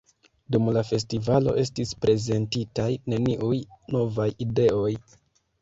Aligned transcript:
Dum 0.53 0.69
la 0.77 0.81
festivalo 0.91 1.53
estis 1.63 1.91
prezentitaj 2.07 2.89
neniuj 3.15 3.61
novaj 3.97 4.27
ideoj. 4.49 4.91